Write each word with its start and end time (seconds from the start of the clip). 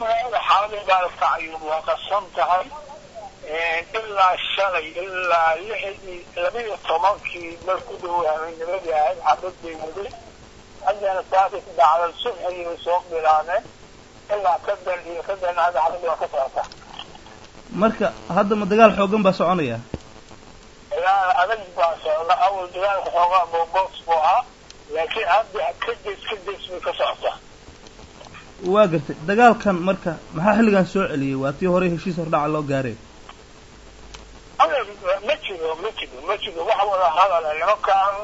magaalada 0.00 0.40
xaaladii 0.48 0.84
gaalkacyo 0.90 1.56
waa 1.68 1.82
qasan 1.88 2.24
tahay 2.36 2.66
ilaa 3.98 4.34
shalay 4.54 4.86
ilaa 5.04 5.54
lixdii 5.68 6.20
labiyo 6.44 6.76
tobankii 6.88 7.52
mar 7.66 7.78
ku 7.86 7.94
dhow 8.02 8.16
habeennimadii 8.30 8.92
ahayd 9.00 9.18
xabad 9.28 9.54
bay 9.62 9.74
muday 9.82 10.10
haddana 10.86 11.22
saakis 11.30 11.64
dhacday 11.78 12.12
subxigii 12.22 12.76
soo 12.84 12.98
bilaabeen 13.10 13.64
ilaa 14.34 14.58
ka 14.66 14.72
dan 14.86 15.00
iyo 15.12 15.22
ka 15.28 15.34
dan 15.42 15.56
hadda 15.64 15.80
xabadii 15.84 16.08
waa 16.10 16.16
ka 16.22 16.26
socota 16.32 16.62
marka 17.82 18.06
hadda 18.36 18.54
ma 18.60 18.64
dagaal 18.70 18.92
xoogan 18.98 19.22
baa 19.26 19.32
soconaya? 19.40 19.78
Dagaal 20.90 21.30
adag 21.42 21.60
baa 21.76 21.94
socda 22.04 22.34
awal 22.46 22.66
dagaalka 22.74 23.10
xoogaa 23.16 23.44
booboos 23.52 23.96
buu 24.06 24.18
ahaa 24.26 24.42
laakiin 24.94 25.28
hadda 25.34 25.64
ka 25.82 25.92
des 26.04 26.20
ka 26.28 26.36
des 26.46 26.62
bay 26.70 26.80
ka 26.86 26.92
socotaa 27.00 27.36
waa 28.66 28.86
gartay. 28.86 29.16
Dagaalkan 29.26 29.76
marka 29.86 30.12
maxaa 30.34 30.56
xilligan 30.56 30.86
soo 30.92 31.06
celiyey? 31.10 31.34
Waa 31.42 31.52
tii 31.58 31.66
horey 31.72 31.90
heshiis 31.94 32.16
hordhaca 32.18 32.48
loo 32.54 32.62
gaaray 32.70 32.96
ma 35.26 35.34
jiro 35.44 35.74
ma 35.82 35.88
jiro 35.98 36.20
ma 36.28 36.34
jiro. 36.42 36.60
Wax 36.68 36.78
wada 36.90 37.08
hadala 37.16 37.48
nimankaan 37.58 38.14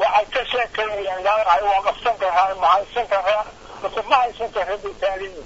waxay 0.00 0.26
ka 0.34 0.40
sheekeynayaan 0.50 1.22
gaalahay 1.26 1.62
waa 1.68 1.82
qabsan 1.86 2.14
karaa 2.20 2.54
ma 2.62 2.66
haysan 2.74 3.06
karaa 3.12 3.42
mase 3.82 4.00
ma 4.10 4.16
haysan 4.22 4.50
karaa 4.56 4.76
bay 4.82 4.94
taaliyi 5.00 5.42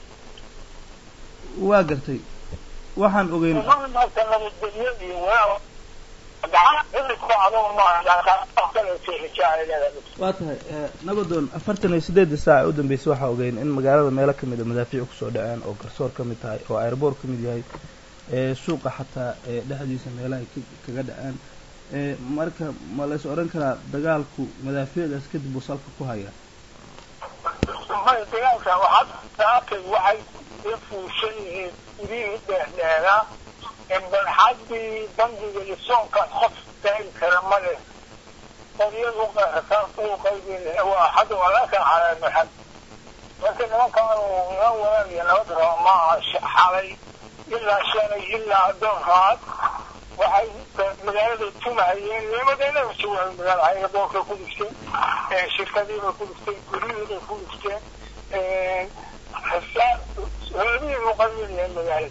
waa 1.69 1.83
gartay. 1.91 2.21
Waxaan 3.01 3.29
ogeyn 3.37 3.57
waa 10.21 10.33
tahay 10.39 10.57
nabadoon 11.09 11.47
afartan 11.59 11.91
iyo 11.95 12.01
sideedda 12.07 12.37
saac 12.37 12.67
u 12.69 12.73
dambeysay 12.79 13.11
waxaa 13.13 13.29
ogeyn 13.35 13.57
in 13.63 13.69
magaalada 13.77 14.11
meelo 14.19 14.33
ka 14.41 14.47
mid 14.47 14.61
a 14.61 14.65
madaafiic 14.65 15.05
ku 15.09 15.15
soo 15.21 15.31
dhaceen 15.31 15.63
oo 15.69 15.75
garsoor 15.83 16.11
ka 16.17 16.23
mid 16.25 16.39
tahay 16.43 16.61
oo 16.71 16.77
airboort 16.85 17.17
ka 17.23 17.27
mid 17.29 17.41
yahay 17.47 17.63
suuqa 18.65 18.91
xataa 18.99 19.33
dhexdiisa 19.69 20.11
meelaha 20.17 20.43
kaga 20.87 21.03
dhaceen. 21.09 21.37
Marka 22.37 22.67
ma 22.97 23.05
lays 23.11 23.25
odhan 23.33 23.49
karaa 23.53 23.75
dagaalku 23.93 24.43
madaafiicdaas 24.67 25.27
kadib 25.33 25.57
uu 25.57 25.61
salka 25.69 25.89
ku 25.99 26.05
hayaa? 26.11 26.33
May 28.07 28.21
dagaalka 28.33 28.73
waxaakay 28.85 29.81
waxay 29.95 30.19
la 30.71 30.77
fuushan 30.89 31.35
yihiin 31.45 31.73
gurihii 31.99 32.39
dheerdheeraa 32.49 33.23
barxadii 33.99 35.09
bangiga 35.17 35.61
iyo 35.67 35.77
soonka 35.87 36.23
qof 36.39 36.53
taagi 36.83 37.11
kara 37.21 37.41
male 37.51 37.75
qoryadu 38.79 39.23
uu 39.23 40.17
qaybin 40.25 40.63
waa 40.91 41.51
laga 41.55 41.67
kala 41.73 41.85
xalay 41.91 42.15
marxad 42.23 42.49
marka 43.43 43.65
nimankan 43.67 44.07
niman 44.51 44.75
wanaag 44.81 45.11
iyo 45.15 45.25
nabad 45.25 45.49
raba 45.59 45.77
maaha 45.85 46.15
xalay 46.55 46.89
ilaa 47.55 47.83
shalay 47.93 48.23
ilaa 48.37 48.65
adoonkaad 48.71 49.39
waxay 50.19 50.49
magaalada 51.05 51.47
tumahayeen 51.63 52.25
nimadeenaba 52.31 52.93
joogaan 53.01 53.31
magaala 53.39 53.63
ayadoonka 53.71 54.19
ku 54.29 54.35
dhigteen 54.41 54.75
shirkadiibay 55.57 56.13
ku 56.19 56.25
dhigteen 56.31 56.59
guryihiibay 56.71 57.21
ku 57.29 57.35
dhigteen 57.43 57.81
hooladiibay 60.55 61.05
u 61.11 61.15
qaybinayeen 61.21 61.73
magaalada 61.79 62.11